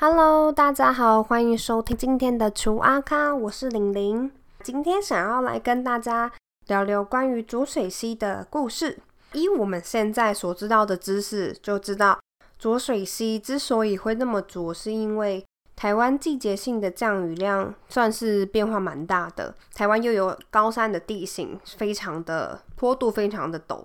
[0.00, 4.30] Hello，大家好，欢迎收听今天的厨阿咖，我是玲玲。
[4.62, 6.30] 今天想要来跟大家
[6.68, 9.00] 聊聊关于浊水溪的故事。
[9.32, 12.16] 以我们现在所知道的知识，就知道
[12.60, 15.44] 浊水溪之所以会那么浊，是因为
[15.74, 19.52] 台湾季节性的降雨量算是变化蛮大的。
[19.74, 23.82] 台湾又有高山的地形，非常的坡度非常的陡。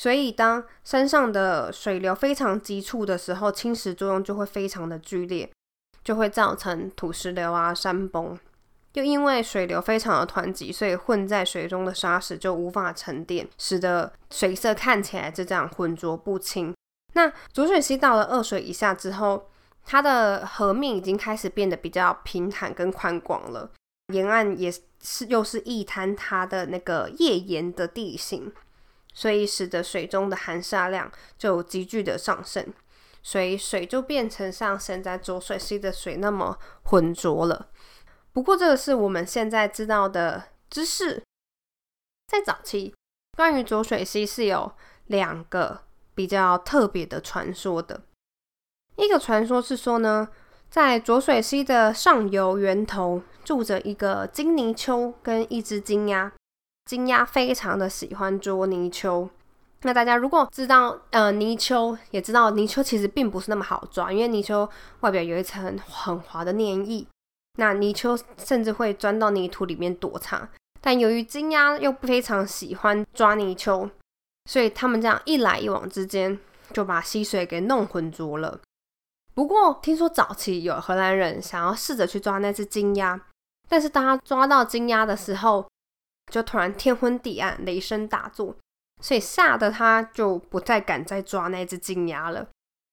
[0.00, 5.50] 所以，当山上的水流非常急促的时候，侵蚀作用就会非常的剧烈，
[6.04, 8.38] 就会造成土石流啊、山崩。
[8.92, 16.72] 又因为水流非常的湍急，所以混在水中的沙石就无法沉淀，使得水色看起来就这样浑浊不清。
[17.14, 19.50] 那浊水溪到了二水以下之后，
[19.84, 23.68] 它的河面已经开始变得比较平坦跟宽广了，
[24.14, 28.52] 沿岸也是又是一滩它的那个页岩的地形。
[29.18, 32.72] 所以使得水中的含沙量就急剧的上升，
[33.20, 37.68] 所以水就变成像现在浊水溪的水那么浑浊了。
[38.32, 41.20] 不过这个是我们现在知道的知识。
[42.28, 42.94] 在早期，
[43.36, 44.70] 关于浊水溪是有
[45.06, 45.80] 两个
[46.14, 48.02] 比较特别的传说的。
[48.94, 50.28] 一个传说是说呢，
[50.70, 56.32] 在浊水溪的上游源头住着一个金泥鳅跟一只金鸭。
[56.88, 59.28] 金鸭非常的喜欢捉泥鳅。
[59.82, 64.66] 那大家如果知道，呃，泥鳅也知道泥鳅其实并不是那么好抓，因为泥鳅
[65.00, 67.06] 外表有一层很滑的粘液，
[67.58, 70.48] 那泥鳅甚至会钻到泥土里面躲藏。
[70.80, 73.90] 但由于金鸭又非常喜欢抓泥鳅，
[74.46, 76.38] 所以他们这样一来一往之间，
[76.72, 78.58] 就把溪水给弄浑浊了。
[79.34, 83.20] 不过听说早期有荷兰人想要试着去抓那只金鸭，
[83.68, 85.68] 但是当他抓到金鸭的时候，
[86.30, 88.56] 就突然天昏地暗，雷声大作，
[89.00, 92.46] 所以吓得他就不再敢再抓那只金鸭了。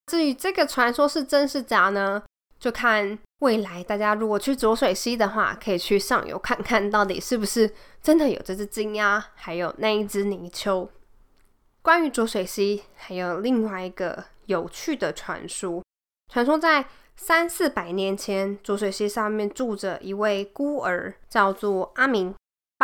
[0.07, 2.23] 至于这个传说是真是假呢？
[2.57, 10.89] 就看未来大家如果去浊水溪的话，可以去上游看看到底是不是真的有这只金鸭，还有那一只泥鳅。
[11.81, 15.83] 关于浊水溪，还有另外一个有趣的传说，
[16.31, 16.85] 传说在
[17.15, 22.33] 三四百年前，浊水溪上面住着一位孤儿，叫做阿明。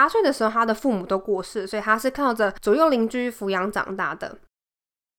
[0.01, 4.35] 八岁的时候，他的父母都过世，所以他是靠着左右邻居抚养长大的。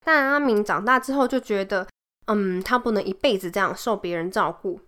[0.04, 1.86] 但阿明长大之后就觉得，
[2.26, 4.80] 嗯，他不能一辈子这样受别人照顾，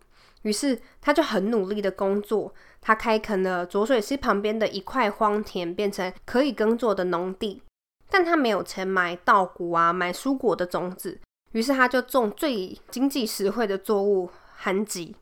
[0.43, 2.53] 于是他就很努力的工作。
[2.81, 7.63] 他开垦了浊水溪旁边的一块荒田，变成可以耕作的农地。
[8.11, 11.21] 但他没有钱买稻谷啊，买蔬果的种子，
[11.53, 14.29] 于是他就种最经济实惠的作物——
[14.59, 15.15] 寒吉。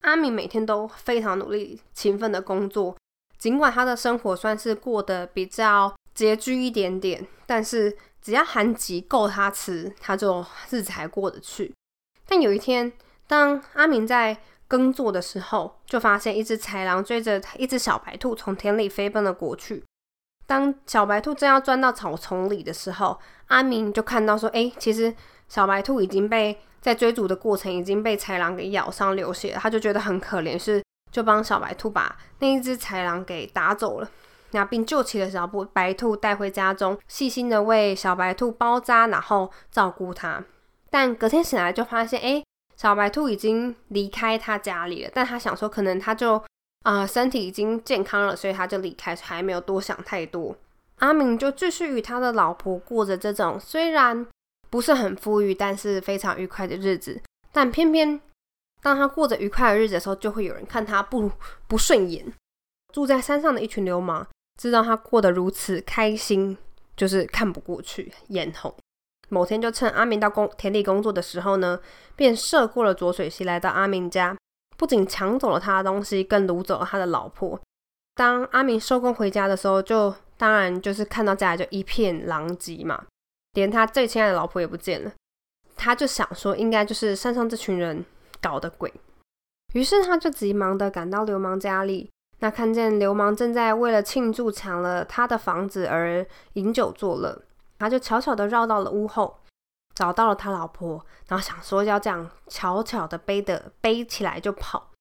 [0.00, 2.96] 阿明每天都非常努力、勤奋的工作。
[3.38, 11.72] 尽管他的生活算是过得比较拮据一点点，但是只要寒吉够他吃，他就日子还过得去。
[12.26, 12.92] 但有一天，
[13.26, 19.84] 当阿明在耕作的时候，就发现一只豺狼追着一只小白兔从田里飞奔了过去。
[20.46, 25.14] 当小白兔正要钻到草丛里的时候，阿明就看到说：“哎，其实
[25.48, 30.82] 小白兔已经被在追逐的过程已经被豺狼给咬伤流血了。”他就觉得很可怜，是。
[31.10, 34.10] 就帮小白兔把那一只豺狼给打走了，
[34.50, 40.44] 那并救起了小白兔，带回家中，细心的为小白兔包扎，然后照顾它。
[40.90, 42.42] 但隔天醒来就发现，哎，
[42.76, 45.10] 小白兔已经离开他家里了。
[45.12, 46.42] 但他想说，可能他就
[46.84, 50.56] 啊身体已经健康了，所以他就离开，还没有多想太多。
[50.98, 54.26] 阿明就继续与他的老婆过着这种虽然
[54.70, 57.20] 不是很富裕，但是非常愉快的日子。
[57.52, 58.20] 但偏偏。
[58.80, 61.30] 当他过着愉快的日子的时候，就会有人看他不
[61.66, 62.24] 不顺眼。
[62.92, 66.56] 住在山上的一群流氓知道他过得如此开心，
[66.96, 68.74] 就是看不过去，眼红。
[69.28, 71.78] 某天就趁阿明到工田里工作的时候呢，
[72.16, 74.34] 便涉过了浊水溪，来到阿明家，
[74.78, 77.60] 不仅抢走了他的东西，更掳走了他的老婆。
[78.14, 83.04] 当阿明收工回家的时候，就当然就是看到家里就一片狼藉嘛，
[83.52, 85.12] 连他最亲爱的老婆也不见了。
[85.76, 88.04] 他就想说，应该就是山上这群人。
[88.40, 88.92] 搞的鬼，
[89.74, 97.42] 于是他就急忙的赶到流氓家里，那看见流氓正在为了庆祝抢了他的房子而饮酒作乐，
[97.78, 99.40] 他就悄悄的绕到了屋后，
[99.94, 104.92] 找到了他老婆，然后想说要这样悄悄的背的背起来就跑，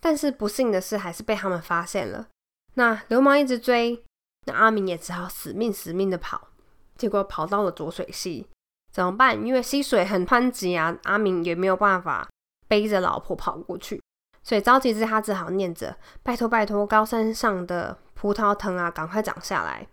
[0.00, 2.28] 但是不幸的是还是被他们发现了。
[2.74, 4.02] 那流氓一直追，
[4.46, 6.48] 那阿明也只好死命死命的跑，
[6.96, 8.48] 结果跑到了浊水溪，
[8.90, 9.46] 怎么办？
[9.46, 12.26] 因为溪水很湍急啊，阿明也没有办法。
[12.72, 14.02] 背着老婆跑过去，
[14.42, 19.86] 所以着急之他只好念着：“拜托拜托，高山上的葡萄藤啊，赶快长下来，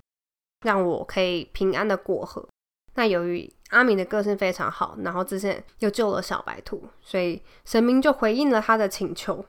[0.61, 2.47] 让我可以平安的过河。”
[2.95, 9.43] 那由于阿明的个性非常好，然后之前又救了小白兔，所以神明就回应了他的请求。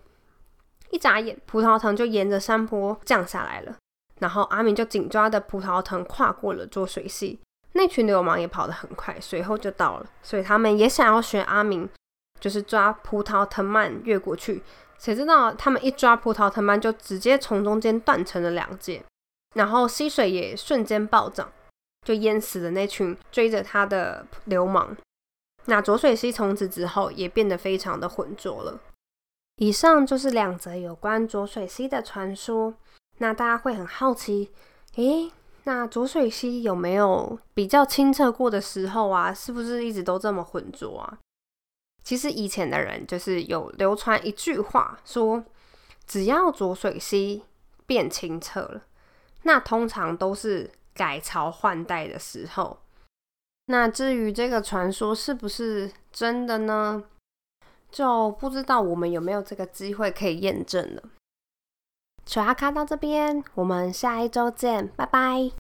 [0.91, 3.77] 一眨眼，葡萄藤就沿着山坡降下来了，
[4.19, 7.39] 然后阿明就紧抓着葡萄藤跨过了浊水溪。
[7.75, 11.89] 那群流氓也跑得很快，随后就到了，所以他们也想要学阿明，
[12.41, 14.63] 就是抓葡萄藤蔓越过去。
[14.99, 19.03] 谁知道他们一抓葡萄藤蔓，就直接从中间断成了两截，
[19.55, 21.51] 然后溪水也瞬间暴涨，
[22.07, 24.97] 就淹死了那群追着他的流氓。
[25.67, 28.81] 那浊水溪从此之后也变得非常的浑浊了。
[29.57, 32.75] 以上就是两则有关浊水溪的传说。
[33.19, 34.51] 那大家会很好奇，
[34.97, 35.31] 诶，
[35.65, 39.33] 那浊水溪有没有比较清澈过的时候啊？
[39.33, 41.19] 是不是一直都这么浑浊啊？
[42.11, 45.45] 其实以前的人就是有流传一句话，说
[46.09, 47.45] 只要浊水溪
[47.87, 48.83] 变清澈了，
[49.45, 52.81] 那通常都是改朝换代的时候。
[53.67, 57.05] 那至于这个传说是不是真的呢？
[57.93, 61.05] 就不知道我们有没有这个机会可以验证了。
[62.27, 65.60] 小阿卡到这边，我们下一周见，拜拜。